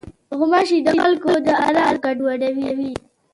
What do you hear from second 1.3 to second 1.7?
د